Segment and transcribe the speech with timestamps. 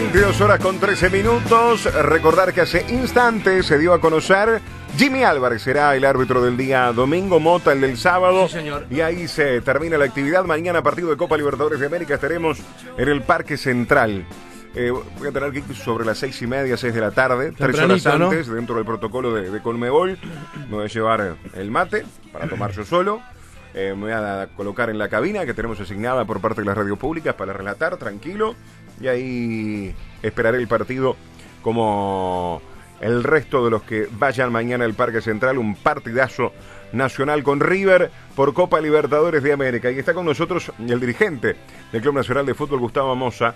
[0.00, 1.84] 22 horas con 13 minutos.
[1.94, 4.62] Recordar que hace instantes se dio a conocer
[4.96, 8.48] Jimmy Álvarez será el árbitro del día domingo, Mota el del sábado.
[8.48, 8.86] Sí, señor.
[8.88, 10.42] Y ahí se termina la actividad.
[10.44, 12.60] Mañana partido de Copa Libertadores de América estaremos
[12.96, 14.24] en el Parque Central.
[14.74, 17.52] Eh, voy a tener que ir sobre las seis y media, seis de la tarde,
[17.52, 20.18] tres horas antes, dentro del protocolo de, de Colmebol.
[20.70, 23.20] Me voy a llevar el mate para tomar yo solo.
[23.74, 26.76] Eh, me voy a colocar en la cabina que tenemos asignada por parte de las
[26.76, 28.56] radios públicas para relatar, tranquilo.
[29.00, 31.16] Y ahí esperaré el partido
[31.62, 32.60] como
[33.00, 35.58] el resto de los que vayan mañana al Parque Central.
[35.58, 36.52] Un partidazo
[36.92, 39.90] nacional con River por Copa Libertadores de América.
[39.90, 41.56] Y está con nosotros el dirigente
[41.92, 43.54] del Club Nacional de Fútbol, Gustavo Moza.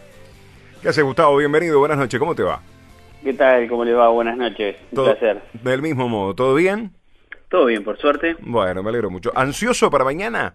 [0.82, 1.36] ¿Qué hace, Gustavo?
[1.36, 2.18] Bienvenido, buenas noches.
[2.18, 2.60] ¿Cómo te va?
[3.22, 3.68] ¿Qué tal?
[3.68, 4.08] ¿Cómo le va?
[4.08, 4.76] Buenas noches.
[4.90, 5.42] Un Todo- placer.
[5.62, 6.92] Del mismo modo, ¿todo bien?
[7.48, 8.36] Todo bien, por suerte.
[8.40, 9.30] Bueno, me alegro mucho.
[9.34, 10.54] ¿Ansioso para mañana?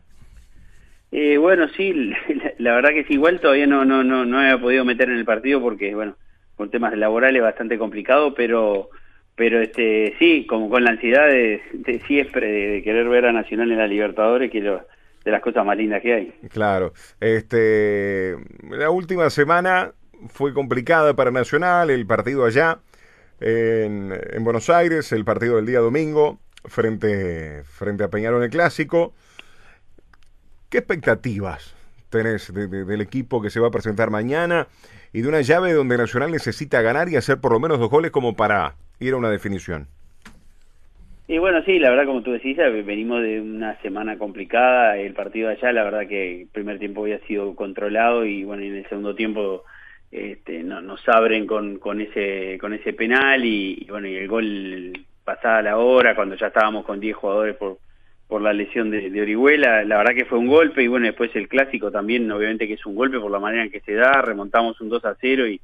[1.12, 1.94] Eh, bueno, sí,
[2.60, 5.26] la, verdad que sí, igual todavía no, no, no, no había podido meter en el
[5.26, 6.16] partido porque, bueno,
[6.56, 8.90] con temas laborales bastante complicado, pero,
[9.36, 13.72] pero este, sí, como con la ansiedad de, de siempre de, querer ver a Nacional
[13.72, 14.86] en la Libertadores, que lo,
[15.24, 16.34] de las cosas más lindas que hay.
[16.50, 16.94] Claro.
[17.20, 18.36] Este,
[18.70, 19.94] la última semana
[20.28, 22.80] fue complicada para Nacional, el partido allá
[23.40, 29.14] en, en Buenos Aires, el partido del día domingo frente, frente a Peñarol el Clásico.
[30.70, 31.76] ¿Qué expectativas
[32.10, 34.68] tenés de- de- del equipo que se va a presentar mañana
[35.14, 38.12] y de una llave donde Nacional necesita ganar y hacer por lo menos dos goles
[38.12, 39.88] como para ir a una definición?
[41.28, 44.98] Y bueno, sí, la verdad, como tú decís, venimos de una semana complicada.
[44.98, 48.64] El partido de allá, la verdad que el primer tiempo había sido controlado y bueno,
[48.64, 49.64] en el segundo tiempo
[50.12, 54.28] este, no, nos abren con, con ese con ese penal y, y, bueno, y el
[54.28, 57.78] gol pasada la hora, cuando ya estábamos con 10 jugadores por
[58.30, 61.36] por la lesión de, de Orihuela, la verdad que fue un golpe y bueno, después
[61.36, 64.22] el clásico también, obviamente que es un golpe por la manera en que se da,
[64.22, 65.60] remontamos un 2 a 0 y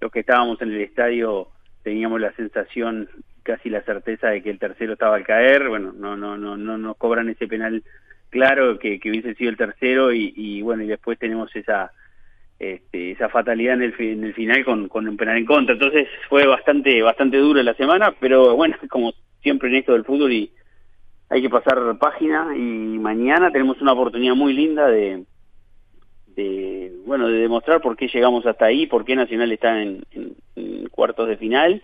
[0.00, 1.48] los que estábamos en el estadio
[1.82, 3.08] teníamos la sensación,
[3.42, 6.78] casi la certeza de que el tercero estaba al caer, bueno, no no no no
[6.78, 7.82] nos cobran ese penal
[8.30, 11.90] claro que, que hubiese sido el tercero y, y bueno, y después tenemos esa
[12.60, 15.74] este, esa fatalidad en el, en el final con, con un penal en contra.
[15.74, 19.12] Entonces fue bastante bastante dura la semana, pero bueno, como
[19.42, 20.52] siempre en esto del fútbol y
[21.28, 22.60] hay que pasar página y
[22.98, 25.24] mañana tenemos una oportunidad muy linda de,
[26.28, 30.04] de bueno de demostrar por qué llegamos hasta ahí, por qué Nacional está en,
[30.90, 31.82] cuartos de final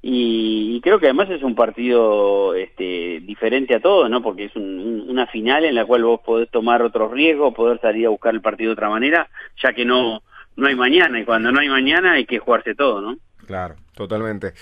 [0.00, 4.22] y, y creo que además es un partido este, diferente a todos, ¿no?
[4.22, 7.80] Porque es un- un- una final en la cual vos podés tomar otros riesgos, poder
[7.80, 9.28] salir a buscar el partido de otra manera,
[9.62, 10.22] ya que no
[10.56, 13.16] no hay mañana y cuando no hay mañana hay que jugarse todo, ¿no?
[13.46, 14.54] Claro, totalmente.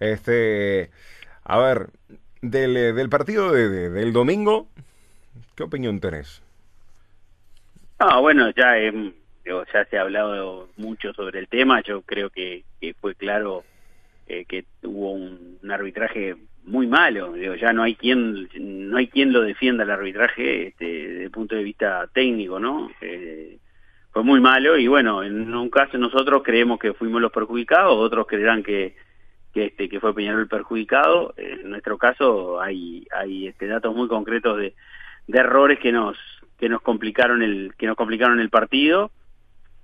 [0.00, 0.90] Este,
[1.44, 1.86] a ver,
[2.50, 4.68] del, eh, del partido de- de- del domingo,
[5.56, 6.42] ¿qué opinión tenés?
[7.98, 11.82] Ah, bueno, ya, digo, ya se ha hablado mucho sobre el tema.
[11.82, 13.64] Yo creo que, que fue claro
[14.26, 16.34] eh, que hubo un, un arbitraje
[16.64, 17.32] muy malo.
[17.34, 18.48] Digo, ya no hay quien
[18.90, 22.90] no hay quien lo defienda el arbitraje este, desde el punto de vista técnico, ¿no?
[23.00, 23.58] Eh,
[24.12, 28.26] fue muy malo y bueno, en un caso nosotros creemos que fuimos los perjudicados, otros
[28.26, 28.94] creerán que
[29.54, 31.32] que este que fue Peñarol el perjudicado.
[31.38, 34.74] En nuestro caso hay hay este datos muy concretos de
[35.26, 36.16] de errores que nos
[36.58, 39.10] que nos complicaron el que nos complicaron el partido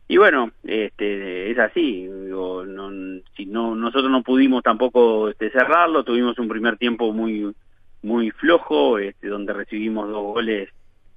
[0.08, 2.90] y bueno este es así digo, no,
[3.74, 7.54] nosotros no pudimos tampoco este, cerrarlo tuvimos un primer tiempo muy
[8.02, 10.68] muy flojo este, donde recibimos dos goles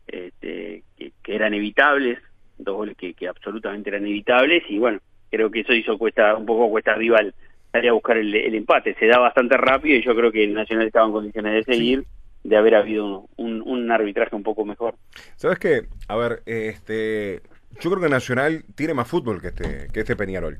[0.07, 2.19] este, que, eran evitables
[2.57, 4.99] dos goles que, que absolutamente eran evitables y bueno
[5.29, 7.33] creo que eso hizo cuesta un poco cuesta arriba al
[7.73, 10.53] salir a buscar el, el empate se da bastante rápido y yo creo que el
[10.53, 12.05] Nacional estaba en condiciones de seguir
[12.43, 14.95] de haber habido un, un arbitraje un poco mejor.
[15.35, 15.87] ¿Sabes qué?
[16.07, 17.41] A ver, este,
[17.79, 20.59] yo creo que Nacional tiene más fútbol que este, que este Peñarol.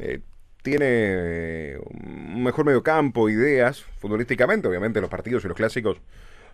[0.00, 0.20] Eh,
[0.62, 6.00] tiene eh, un mejor mediocampo, ideas, futbolísticamente, obviamente los partidos y los clásicos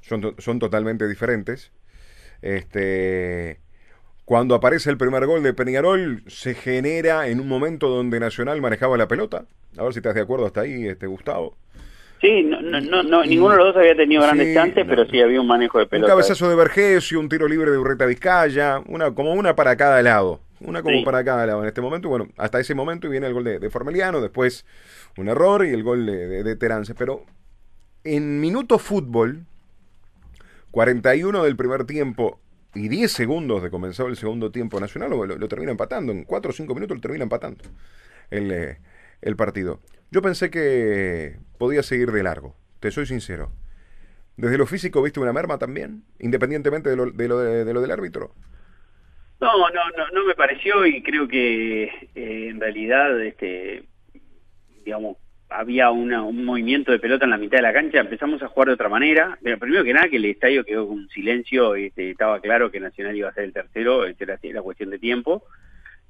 [0.00, 1.70] son, son totalmente diferentes.
[2.42, 3.60] Este,
[4.28, 8.98] cuando aparece el primer gol de Peñarol, se genera en un momento donde Nacional manejaba
[8.98, 9.46] la pelota.
[9.78, 11.56] A ver si estás de acuerdo hasta ahí, este Gustavo.
[12.20, 14.90] Sí, no, no, no, no, ninguno de los dos había tenido grandes Sí, chances, no.
[14.90, 16.12] pero sí había un manejo de Un pelota.
[16.12, 20.40] cabezazo de Vergesio, un tiro libre de Urreta Vizcaya, una, como una para cada lado.
[20.60, 21.04] Una como Sí.
[21.06, 22.10] para cada lado en este momento.
[22.10, 24.66] Bueno, hasta ese momento viene el gol de, de Formeliano, después
[25.16, 26.94] un error y el gol de, de, de Terance.
[26.94, 27.24] Pero
[28.04, 29.46] en minuto fútbol,
[30.72, 32.38] 41 del primer tiempo
[32.74, 36.12] y 10 segundos de comenzado el segundo tiempo nacional, lo, termina empatando.
[36.12, 37.64] En 4 o 5 minutos lo termina empatando
[38.30, 38.78] el, eh,
[39.22, 39.80] el partido.
[40.10, 43.52] Yo pensé que podía seguir de largo, te soy sincero.
[44.36, 46.04] Desde lo físico, ¿viste una merma también?
[46.20, 48.34] Independientemente de lo, de lo, de lo del árbitro.
[49.40, 51.84] No, no, no, no me pareció y creo que
[52.14, 53.84] eh, en realidad, este,
[54.84, 55.16] digamos,
[55.50, 58.74] había un movimiento de pelota en la mitad de la cancha, empezamos a jugar de
[58.74, 62.70] otra manera, pero primero que nada que el estadio quedó con silencio, este, estaba claro
[62.70, 65.44] que Nacional iba a ser el tercero, este, era, era cuestión de tiempo,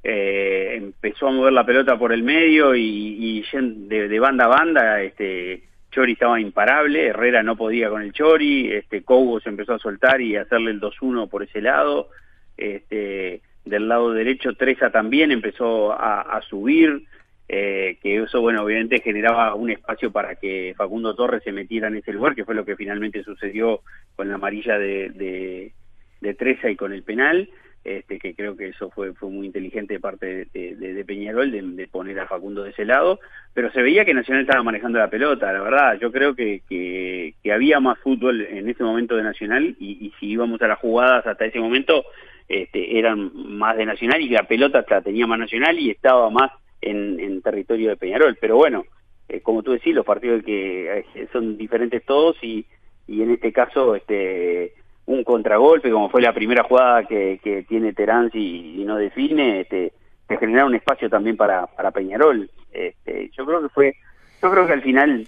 [0.02, 5.62] eh, empezó a mover la pelota por el medio y, de, banda a banda, este,
[5.92, 10.20] Chori estaba imparable, Herrera no podía con el Chori, este, Cobo se empezó a soltar
[10.20, 12.08] y hacerle el 2-1 por ese lado,
[12.56, 17.06] este, del lado derecho Treza también empezó a subir,
[17.48, 21.96] eh, que eso, bueno, obviamente generaba un espacio para que Facundo Torres se metiera en
[21.96, 23.80] ese lugar, que fue lo que finalmente sucedió
[24.16, 25.72] con la amarilla de, de,
[26.20, 27.48] de Treza y con el penal,
[27.84, 31.88] este, que creo que eso fue, fue muy inteligente de parte de, de, Peñarol, de,
[31.88, 33.18] poner a Facundo de ese lado,
[33.54, 37.80] pero se veía que Nacional estaba manejando la pelota, la verdad, yo creo que, había
[37.80, 41.46] más fútbol en ese momento de Nacional y, y si íbamos a las jugadas hasta
[41.46, 42.04] ese momento,
[42.46, 46.52] este, eran más de Nacional y la pelota la tenía más Nacional y estaba más
[46.80, 48.36] en, territorio de Peñarol.
[48.40, 48.84] Pero bueno,
[49.28, 52.66] eh, como tú decís, los partidos que eh, son diferentes todos y,
[53.06, 54.74] y en este caso este
[55.08, 59.94] un contragolpe, como fue la primera jugada que, que tiene Terán y, no define, este,
[60.26, 62.50] te genera un espacio también para, para Peñarol.
[62.70, 63.96] Este, yo creo que fue,
[64.42, 65.26] yo creo que al final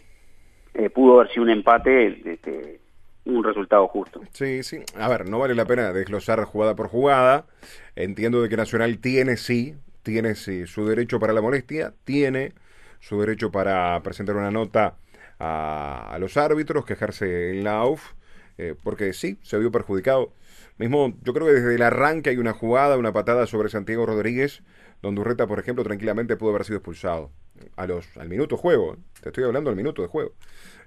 [0.75, 2.79] eh, pudo haber sido un empate, este,
[3.25, 4.20] un resultado justo.
[4.32, 4.81] Sí, sí.
[4.99, 7.46] A ver, no vale la pena desglosar jugada por jugada.
[7.96, 12.52] Entiendo de que Nacional tiene sí tiene su derecho para la molestia, tiene
[13.00, 14.97] su derecho para presentar una nota
[15.38, 18.12] a, los árbitros, quejarse en la AUF,
[18.58, 20.32] eh, porque sí, se vio perjudicado.
[20.79, 24.62] Mismo, yo creo que desde el arranque hay una jugada, una patada sobre Santiago Rodríguez,
[25.02, 27.31] donde Urreta, por ejemplo, tranquilamente pudo haber sido expulsado.
[27.76, 30.32] A los, al minuto de juego, te estoy hablando del minuto de juego.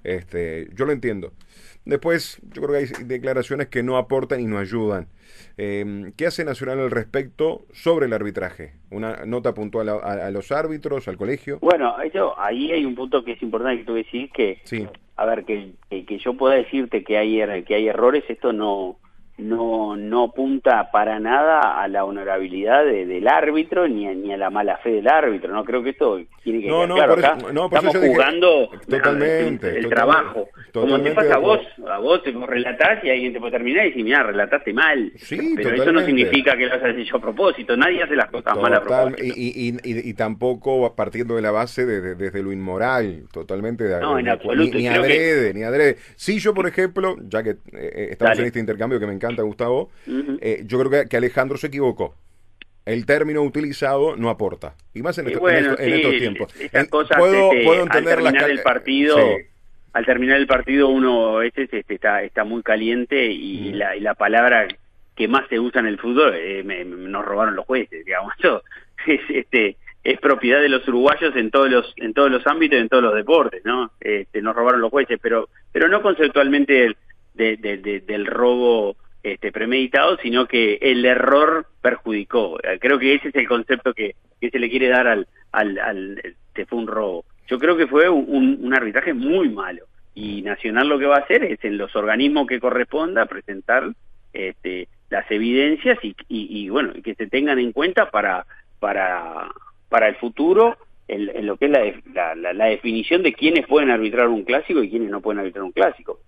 [0.03, 1.31] Este, yo lo entiendo.
[1.85, 5.07] Después, yo creo que hay declaraciones que no aportan y no ayudan.
[5.57, 8.73] Eh, ¿Qué hace Nacional al respecto sobre el arbitraje?
[8.89, 11.59] ¿Una nota puntual a, los árbitros, al colegio?
[11.61, 14.87] Bueno, eso, ahí hay un punto que es importante que tú decís que, sí.
[15.17, 18.97] a ver, que, que, yo pueda decirte que hay, er, que hay errores, esto no,
[19.37, 24.49] no, no apunta para nada a la honorabilidad del árbitro ni a, ni a la
[24.49, 25.51] mala fe del árbitro.
[25.51, 27.13] No creo que esto tiene que no, no, claro.
[27.13, 30.49] Acá no, estamos jugando totalmente, el, trabajo.
[30.71, 31.59] Como te pasa a vos,
[31.89, 35.11] a vos te relatás y alguien te puede terminar y decir, mira, relataste mal.
[35.15, 37.75] Sí, Pero eso no significa que lo has hecho a propósito.
[37.75, 39.23] Nadie hace las cosas mal a propósito.
[39.23, 43.85] Y, y, y, tampoco partiendo de la base de, desde lo inmoral, totalmente.
[43.85, 44.77] De, no, en absoluto.
[44.77, 45.97] Ni, adrede, ni adrede.
[46.15, 49.22] Sí, yo, por ejemplo, ya que eh, eh, estamos en este intercambio que me encanta,
[49.43, 49.89] Gustavo,
[50.41, 52.15] eh, yo creo que, Alejandro se equivocó.
[52.85, 54.75] El término utilizado no aporta.
[54.93, 56.53] Y más en, estos tiempos.
[57.17, 59.17] puedo, puedo entender al terminar el partido,
[59.93, 64.15] al terminar el partido uno este, este está, está muy caliente y, la, y la
[64.15, 64.67] palabra
[65.15, 68.33] que más se usa en el fútbol eh, nos robaron los jueces, digamos.
[68.37, 68.63] Eso
[69.07, 72.81] es, este, es propiedad de los uruguayos en todos los en todos los ámbitos y
[72.81, 73.91] en todos los deportes, ¿no?
[74.01, 76.95] Este, nos robaron los jueces, pero pero no conceptualmente
[77.33, 82.59] del robo este, premeditado, sino que el error perjudicó.
[82.79, 86.79] Creo que ese es el concepto que, se le quiere dar al, al, este, fue
[86.79, 87.23] un robo.
[87.47, 91.43] Yo creo que fue un, arbitraje muy malo y Nacional lo que va a hacer
[91.43, 93.93] es en los organismos que corresponda presentar
[94.33, 98.45] este, las evidencias y, y, bueno que se tengan en cuenta para
[98.79, 99.49] para
[99.89, 101.71] para el futuro en, en lo que es
[102.13, 105.63] la, la, la, definición de quiénes pueden arbitrar un clásico y quiénes no pueden arbitrar
[105.63, 106.19] un clásico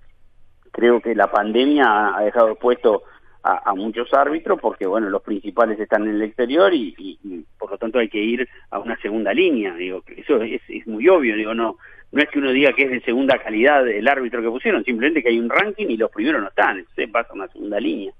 [0.75, 3.03] creo que la pandemia ha dejado expuesto
[3.43, 7.17] a, muchos árbitros porque, bueno, los principales están en el exterior y,
[7.59, 9.75] por lo tanto hay que ir a una segunda línea.
[9.75, 11.77] Digo, eso es, es, muy obvio, digo, no
[12.11, 15.21] no es que uno diga que es de segunda calidad el árbitro que pusieron, simplemente
[15.21, 18.13] que hay un ranking y los primeros no están, entonces pasa a una segunda línea.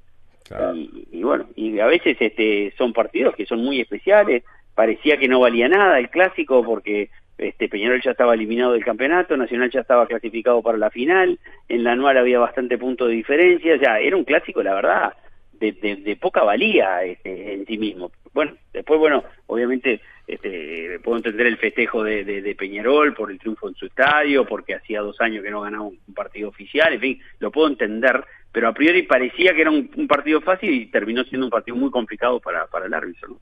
[0.76, 4.44] Y, y, bueno, y a veces este son partidos que son muy especiales,
[4.76, 9.36] parecía que no valía nada el clásico porque este, Peñarol ya estaba eliminado del campeonato,
[9.36, 13.76] Nacional ya estaba clasificado para la final, en la anual había bastante punto de diferencia,
[13.76, 15.14] ya era un clásico, la verdad,
[15.60, 18.12] de, de, poca valía este, en sí mismo.
[18.34, 23.70] Bueno, después, bueno, obviamente este, puedo entender el festejo de, de, Peñarol por el triunfo
[23.70, 27.22] en su estadio, porque hacía dos años que no ganaba un, partido oficial, en fin,
[27.40, 31.24] lo puedo entender, pero a priori parecía que era un, un partido fácil y terminó
[31.26, 33.30] siendo un partido muy complicado para, para el árbitro.
[33.30, 33.40] ¿no?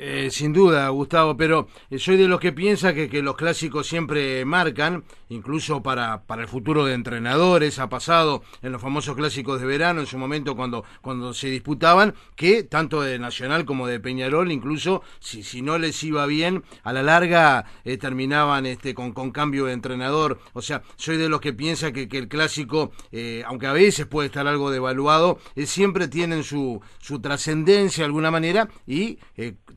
[0.00, 1.66] Eh, sin duda, Gustavo, pero
[1.98, 6.48] soy de los que piensa que, que los clásicos siempre marcan incluso para, para el
[6.48, 10.84] futuro de entrenadores, ha pasado en los famosos clásicos de verano, en su momento cuando,
[11.00, 16.02] cuando se disputaban, que tanto de Nacional como de Peñarol, incluso si, si no les
[16.04, 20.38] iba bien, a la larga eh, terminaban este, con, con cambio de entrenador.
[20.52, 24.06] O sea, soy de los que piensa que, que el clásico, eh, aunque a veces
[24.06, 29.18] puede estar algo devaluado, eh, siempre tienen su, su trascendencia de alguna manera y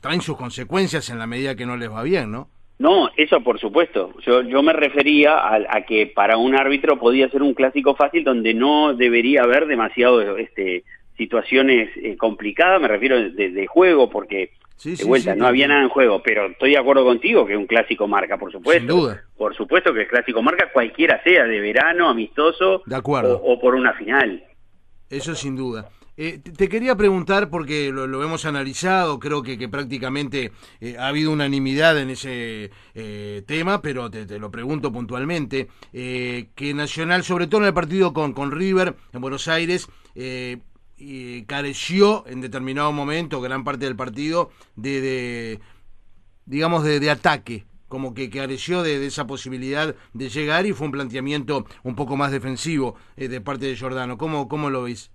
[0.02, 2.50] traen sus consecuencias en la medida que no les va bien, ¿no?
[2.82, 4.12] No, eso por supuesto.
[4.26, 8.56] Yo, yo me refería a, que para un árbitro podía ser un clásico fácil donde
[8.56, 10.84] no debería haber demasiado este,
[11.16, 16.24] situaciones eh, complicadas, me refiero de, juego, porque de vuelta no había nada en juego,
[16.24, 18.80] pero estoy de acuerdo contigo que un clásico marca, por supuesto.
[18.80, 19.26] Sin duda.
[19.38, 23.40] Por supuesto que el clásico marca cualquiera sea, de verano, amistoso de acuerdo.
[23.44, 24.44] o por una final.
[25.08, 25.88] Eso sin duda.
[26.18, 30.52] Eh, te quería preguntar, porque lo, hemos analizado, creo que, que prácticamente
[30.82, 37.24] eh, ha habido unanimidad en ese eh, tema, pero te, lo pregunto puntualmente, que Nacional,
[37.24, 39.88] sobre todo en el partido con, con River en Buenos Aires,
[41.48, 45.60] careció en determinado momento, gran parte del partido, de,
[46.46, 50.94] digamos, de, ataque como que careció de, de, esa posibilidad de llegar y fue un
[50.94, 54.18] planteamiento un poco más defensivo de parte de Jordano.
[54.18, 55.12] ¿Cómo, cómo lo ves?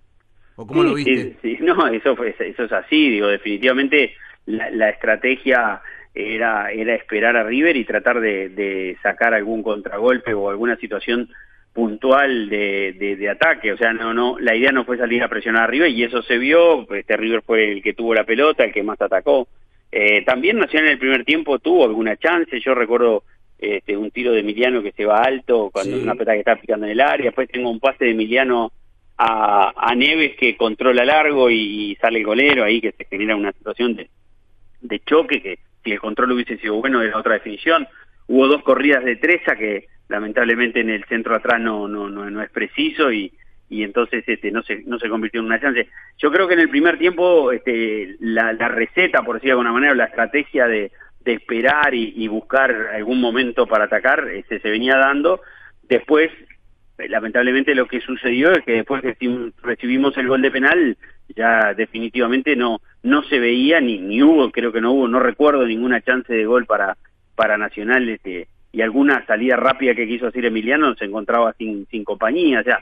[0.56, 1.36] ¿O cómo lo viste?
[1.42, 4.14] Sí, no, eso, fue, eso es así, digo, definitivamente
[4.46, 5.80] la, estrategia
[6.14, 11.28] era, era esperar a River y tratar de, sacar algún contragolpe o alguna situación
[11.72, 15.64] puntual de, de, ataque, o sea, no, no, la idea no fue salir a presionar
[15.64, 18.72] a River y eso se vio, este River fue el que tuvo la pelota, el
[18.72, 19.46] que más atacó.
[19.92, 23.24] Eh, también Nacional en el primer tiempo tuvo alguna chance, yo recuerdo
[23.58, 26.86] este, un tiro de Emiliano que se va alto cuando una pelota que está picando
[26.86, 28.72] en el área, después tengo un pase de Emiliano
[29.18, 33.52] a, a Neves que controla largo y, sale el golero ahí que se genera una
[33.52, 34.10] situación de,
[34.80, 37.86] de choque que si el control hubiese sido bueno era otra definición.
[38.28, 42.42] Hubo dos corridas de Treza que lamentablemente en el centro atrás no, no, no, no
[42.42, 43.32] es preciso y,
[43.68, 45.88] y entonces este no se no se convirtió en una chance.
[46.18, 49.72] Yo creo que en el primer tiempo este la, la receta, por decirlo de alguna
[49.72, 54.70] manera, la estrategia de, de esperar y, y, buscar algún momento para atacar este, se
[54.70, 55.40] venía dando.
[55.82, 56.30] Después
[56.98, 59.16] lamentablemente lo que sucedió es que después que
[59.62, 60.96] recibimos el gol de penal
[61.34, 65.66] ya definitivamente no no se veía ni ni hubo creo que no hubo no recuerdo
[65.66, 66.96] ninguna chance de gol para
[67.34, 72.04] para Nacional este y alguna salida rápida que quiso hacer Emiliano se encontraba sin sin
[72.04, 72.60] compañía.
[72.60, 72.80] O sea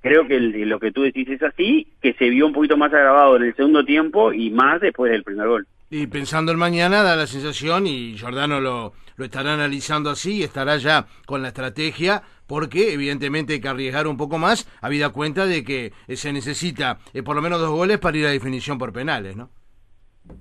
[0.00, 3.36] creo que lo que tú decís es así que se vio un poquito más agravado
[3.36, 5.66] en el segundo tiempo y más después del primer gol.
[5.90, 10.78] Y pensando en mañana da la sensación y Jordano lo lo estará analizando así estará
[10.78, 15.62] ya con la estrategia porque evidentemente hay que arriesgar un poco más, habida cuenta de
[15.62, 19.36] que se necesita eh, por lo menos dos goles para ir a definición por penales,
[19.36, 19.50] ¿no?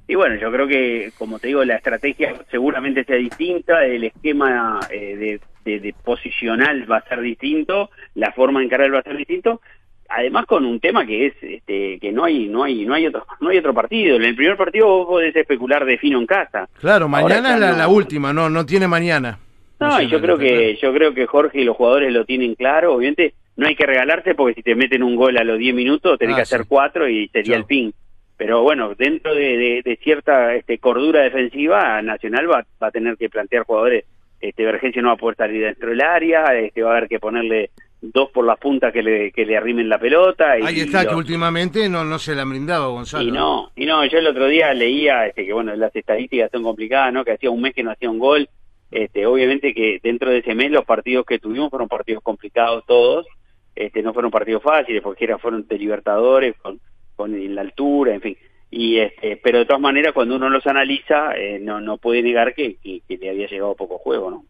[0.07, 4.79] Y bueno, yo creo que, como te digo, la estrategia seguramente sea distinta, el esquema
[4.89, 9.15] eh, de, de, posicional va a ser distinto, la forma de encarar va a ser
[9.15, 9.61] distinto,
[10.09, 13.27] además con un tema que es este, que no hay no hay no hay otro
[13.39, 14.15] no hay otro partido.
[14.15, 16.67] En el primer partido vos podés especular de fino en casa.
[16.79, 19.37] Claro mañana es la, última no no tiene mañana
[19.79, 22.95] no, y yo creo que yo creo que Jorge y los jugadores lo tienen claro.
[22.95, 26.17] Obviamente no hay que regalarse porque si te meten un gol a los 10 minutos
[26.19, 27.93] tenés ah, que hacer cuatro y sería el fin.
[28.37, 33.63] Pero bueno, dentro de, cierta este, cordura defensiva, Nacional va, va a tener que plantear
[33.63, 34.05] jugadores.
[34.39, 37.19] Este, Vergencia no va a poder salir dentro del área, este, va a haber que
[37.19, 37.71] ponerle
[38.01, 40.57] dos por las puntas que le, que le arrimen la pelota.
[40.57, 43.27] Y, Ahí está, que últimamente no, no se le han brindado, Gonzalo.
[43.27, 46.63] Y no, y no, yo el otro día leía este, que bueno, las estadísticas son
[46.63, 47.25] complicadas, ¿no?
[47.25, 48.47] Que hacía un mes que no hacía un gol
[48.91, 53.27] este, obviamente que dentro de ese mes los partidos que tuvimos fueron partidos complicados todos,
[53.75, 56.79] este, no fueron partidos fáciles porque era, fueron de Libertadores con,
[57.15, 58.37] con la altura, en fin.
[58.71, 62.53] Y este, pero de todas maneras cuando uno los analiza eh, no, no puede negar
[62.53, 64.45] que, le había llegado poco juego, ¿no?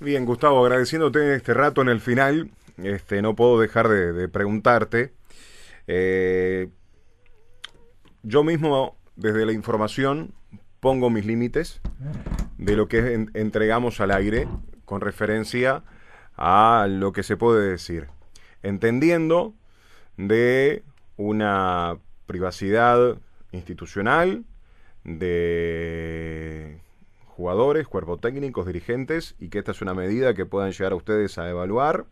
[0.00, 2.50] Bien, Gustavo, agradeciéndote este rato en el final,
[2.82, 5.12] este, no puedo dejar de, preguntarte.
[5.86, 6.68] Eh,
[8.22, 10.34] yo mismo, desde la información,
[10.80, 11.80] pongo mis límites
[12.64, 14.46] de lo que entregamos al aire
[14.84, 15.82] con referencia
[16.36, 18.08] a lo que se puede decir,
[18.62, 19.52] entendiendo
[20.16, 20.84] de
[21.16, 23.18] una privacidad
[23.50, 24.44] institucional,
[25.02, 26.78] de
[27.26, 31.38] jugadores, cuerpos técnicos, dirigentes, y que esta es una medida que puedan llegar a ustedes
[31.38, 32.06] a evaluar.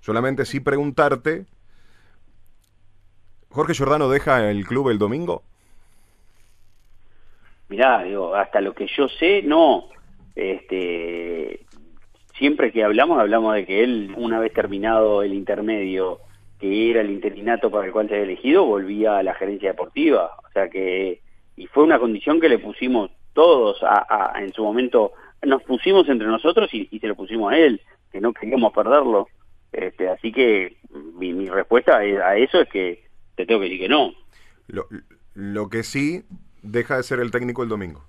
[0.00, 1.46] Solamente sí preguntarte,
[3.50, 5.44] ¿Jorge Giordano deja el club el domingo?
[7.68, 9.88] Mirá, digo, hasta lo que yo sé, no.
[10.34, 11.60] Este,
[12.38, 16.20] siempre que hablamos, hablamos de que él, una vez terminado el intermedio,
[16.58, 20.30] que era el interinato para el cual se había elegido, volvía a la gerencia deportiva.
[20.48, 21.20] O sea que,
[21.56, 26.26] y fue una condición que le pusimos todos a, en su momento, nos pusimos entre
[26.26, 27.80] nosotros y, se lo pusimos a él,
[28.10, 29.28] que no queríamos perderlo.
[29.72, 30.76] Este, así que
[31.18, 33.04] mi, mi respuesta a eso es que
[33.34, 34.14] te tengo que decir que no.
[34.68, 34.86] Lo,
[35.34, 36.24] lo que sí
[36.66, 38.04] deja de ser el técnico el domingo.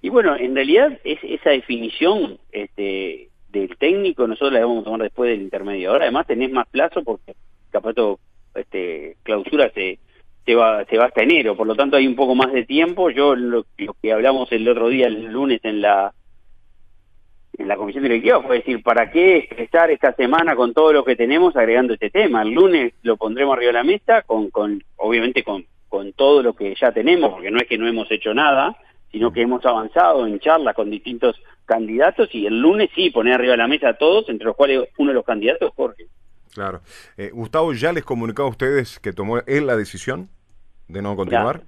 [0.00, 5.30] Y bueno, en realidad es esa definición este, del técnico nosotros la debemos tomar después
[5.30, 5.90] del intermedio.
[5.90, 7.34] Ahora además tenés más plazo porque
[7.70, 8.18] Capato
[8.54, 9.98] este, clausura se,
[10.46, 13.10] se, va, se va hasta enero, por lo tanto hay un poco más de tiempo.
[13.10, 13.66] Yo lo,
[14.00, 16.14] que hablamos el otro día, el lunes en la
[17.58, 21.16] en la comisión directiva fue decir, ¿para qué estar esta semana con todo lo que
[21.16, 22.42] tenemos agregando este tema?
[22.42, 26.54] El lunes lo pondremos arriba de la mesa, con, con obviamente con, con todo lo
[26.54, 28.76] que ya tenemos, porque no es que no hemos hecho nada,
[29.10, 33.52] sino que hemos avanzado en charlas con distintos candidatos y el lunes sí poner arriba
[33.52, 36.06] de la mesa a todos, entre los cuales uno de los candidatos es Jorge.
[36.52, 36.80] Claro.
[37.16, 40.30] Eh, Gustavo, ¿ya les comunicó a ustedes que tomó él la decisión
[40.88, 41.62] de no continuar?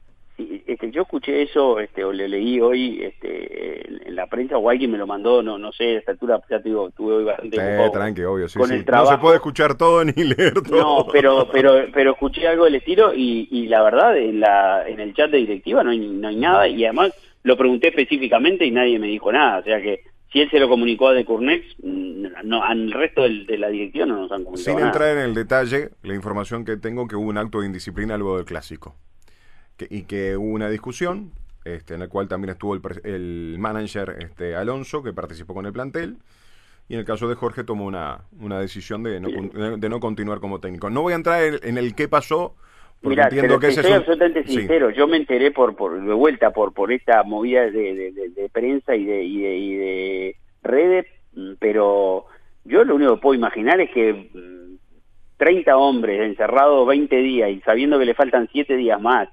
[0.90, 4.98] Yo escuché eso, este, o le leí hoy este, en la prensa, o alguien me
[4.98, 7.90] lo mandó, no no sé, a esta altura ya te digo, tuve hoy bastante eh,
[7.92, 8.84] tranqui, obvio, sí, sí.
[8.86, 10.76] No se puede escuchar todo ni leer todo.
[10.78, 15.00] No, pero pero pero escuché algo del estilo y, y la verdad, en, la, en
[15.00, 18.70] el chat de directiva no hay, no hay nada y además lo pregunté específicamente y
[18.70, 21.64] nadie me dijo nada, o sea que si él se lo comunicó a De Curnex,
[21.82, 25.34] mm, no, al resto de la dirección no nos han comunicado Sin entrar en el
[25.34, 28.96] detalle, la información que tengo que hubo un acto de indisciplina luego del clásico
[29.88, 31.32] y que hubo una discusión
[31.64, 35.72] este, en la cual también estuvo el, el, manager este, Alonso que participó con el
[35.72, 36.16] plantel
[36.88, 40.40] y en el caso de Jorge tomó una, una decisión de no, de no continuar
[40.40, 40.90] como técnico.
[40.90, 42.56] No voy a entrar en el qué pasó
[43.02, 44.90] Mira, entiendo que soy absolutamente sincero.
[44.90, 49.04] Yo me enteré por, por de vuelta por por esta movida de, de, prensa y
[49.04, 52.26] de, y de, y de redes, mm, pero
[52.64, 54.30] yo lo único que puedo imaginar es que
[55.38, 59.30] 30 mm, hombres encerrados 20 días y sabiendo que le faltan 7 días más,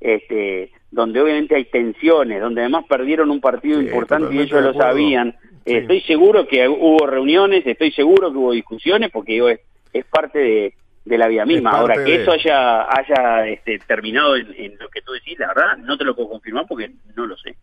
[0.00, 5.34] este, donde obviamente hay tensiones, donde además perdieron un partido importante y ellos lo sabían.
[5.64, 9.58] Estoy seguro que hubo reuniones, estoy seguro que hubo discusiones, porque
[9.92, 10.74] es parte de,
[11.04, 11.70] de la vida misma.
[11.72, 15.96] Ahora, que eso haya, haya este, terminado en, lo que tú decís, la verdad, no
[15.98, 17.56] te lo puedo confirmar porque no lo sé.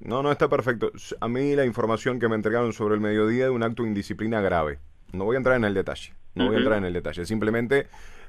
[0.00, 0.92] No, no, está perfecto.
[1.20, 4.40] A mí la información que me entregaron sobre el mediodía de un acto de indisciplina
[4.40, 4.78] grave.
[5.12, 6.12] No voy a entrar en el detalle.
[6.34, 7.24] No voy a entrar en el detalle.
[7.24, 7.86] Simplemente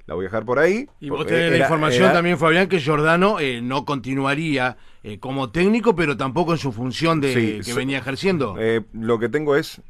[0.08, 0.88] la voy a dejar por ahí.
[1.00, 5.96] Y vos tenés la información también, Fabián, que Giordano eh, no continuaría eh, como técnico,
[5.96, 8.56] pero tampoco en su función de que venía ejerciendo.
[8.58, 9.82] Eh, lo que tengo es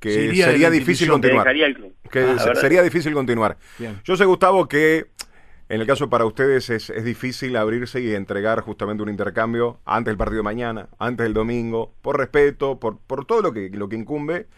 [0.00, 1.54] que sería difícil continuar.
[2.10, 3.56] Que ah, sería difícil continuar.
[4.04, 5.06] Yo sé, Gustavo, que
[5.68, 10.10] en el caso para ustedes es, es, difícil abrirse y entregar justamente un intercambio antes
[10.10, 13.88] del partido de mañana, antes del domingo, por respeto, por, por todo lo que, lo
[13.88, 14.48] que incumbe.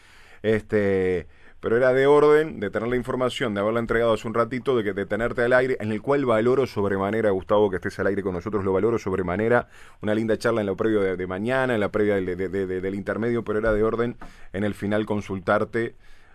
[0.42, 1.26] Este,
[1.64, 4.84] pero era de orden de tener la información, de haberla entregado hace un ratito, de
[4.84, 8.22] que de tenerte al aire, en el cual valoro sobremanera, Gustavo, que estés al aire
[8.22, 9.68] con nosotros, lo valoro sobremanera,
[10.02, 13.72] una linda charla en lo previo de, mañana, en la previa del intermedio, pero era
[13.72, 14.16] de orden
[14.52, 15.94] en el final consultarte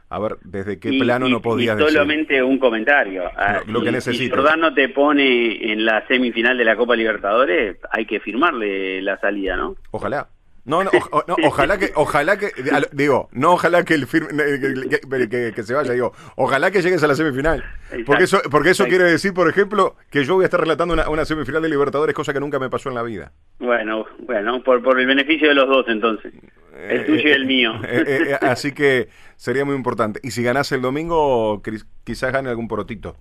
[0.10, 3.26] a ver desde qué plano no podías y solamente un comentario.
[3.38, 7.78] Ah, lo, que necesito si Jordano te pone en la semifinal de la Copa Libertadores
[7.92, 10.28] hay que firmarle la salida no ojalá
[10.70, 10.92] no, no,
[11.44, 12.52] ojalá que, ojalá que,
[12.92, 17.64] digo, no ojalá que el que, se vaya, digo, ojalá que llegues a la semifinal.
[18.06, 21.26] Porque eso, porque eso quiere decir, por ejemplo, que yo voy a estar relatando una,
[21.26, 23.32] semifinal de Libertadores, cosa que nunca me pasó en la vida.
[23.58, 26.34] Bueno, bueno, por, por el beneficio de los dos entonces.
[26.88, 27.74] El tuyo y el mío.
[27.84, 30.20] Eh, eh, eh, así que sería muy importante.
[30.24, 31.62] Y si ganase el domingo,
[32.04, 33.16] quizás gane algún porotito.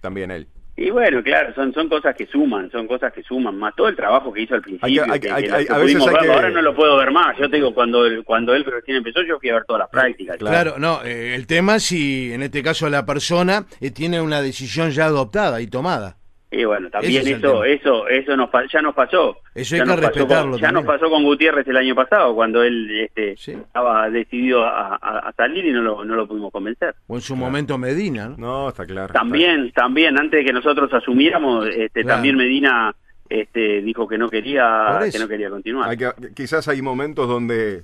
[0.00, 0.46] También él.
[0.76, 3.94] Y bueno, claro, son son cosas que suman, son cosas que suman, más todo el
[3.94, 5.04] trabajo que hizo al principio.
[5.04, 7.36] Ahora no lo puedo ver más.
[7.38, 10.36] Yo te digo, cuando, cuando él recién empezó, yo fui a ver todas las prácticas.
[10.36, 14.90] Claro, no, eh, el tema si en este caso la persona eh, tiene una decisión
[14.90, 16.16] ya adoptada y tomada.
[16.56, 19.38] Y bueno, también eso, eso, eso nos, ya nos pasó.
[19.54, 20.56] Eso hay que respetarlo.
[20.56, 25.64] ya nos pasó con Gutiérrez el año pasado, cuando él este, estaba decidido a, salir
[25.64, 26.94] y no lo, no lo pudimos convencer.
[27.08, 28.36] O en su momento Medina, ¿no?
[28.36, 29.12] No, está claro.
[29.12, 32.94] También, también, antes de que nosotros asumiéramos, este, también Medina
[33.28, 35.90] este, dijo que no quería, que no quería continuar.
[35.90, 37.82] Hay que, quizás hay momentos donde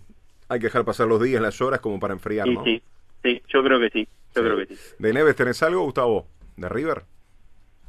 [0.48, 2.82] hay que dejar pasar los días, las horas, como para enfriar, sí, Sí,
[3.22, 4.74] sí, yo creo que sí, yo creo que sí.
[4.98, 6.26] ¿De Neves tenés algo, Gustavo?
[6.56, 7.02] ¿De River?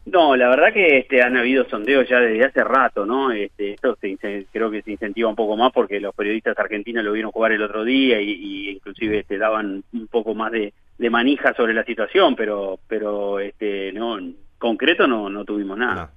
[0.06, 3.32] No, la verdad que este, han habido sondeos ya desde hace rato, ¿no?
[3.32, 4.18] Este, esto se,
[4.52, 7.62] creo que se incentiva un poco más porque los periodistas argentinos lo vieron jugar el
[7.62, 11.84] otro día y, y inclusive este, daban un poco más de, de, manija sobre la
[11.84, 16.12] situación, pero, pero este, no, en concreto no, no tuvimos nada.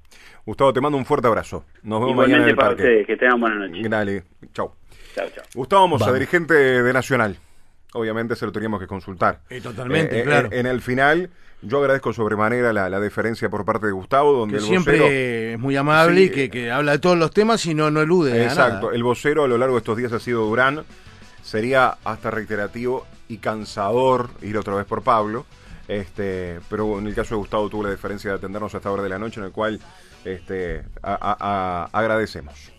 [0.47, 1.65] Gustavo, te mando un fuerte abrazo.
[1.83, 2.83] Nos vemos mañana en el parque.
[2.83, 3.87] Ustedes, que tengan buena noche.
[3.87, 4.73] Dale, chau.
[5.15, 5.45] Chau, chau.
[5.55, 7.37] Gustavo Mosa, dirigente de Nacional.
[7.95, 9.41] Obviamente se lo teníamos que consultar.
[9.63, 10.49] totalmente, eh, claro.
[10.53, 11.31] en el final
[11.63, 15.75] yo agradezco sobremanera la, la, deferencia por parte de Gustavo, donde el siempre es muy
[15.77, 18.45] amable y que, que, habla de todos los temas y no, no elude.
[18.45, 20.85] Exacto, el vocero a lo largo de estos días ha sido Durán,
[21.43, 25.47] sería hasta reiterativo y y cansador ir otra vez por Pablo.
[25.87, 29.03] Este, pero en el caso de Gustavo tuvo la diferencia de atendernos a esta hora
[29.03, 29.81] de la noche, en el cual
[30.25, 32.73] este, agradecemos.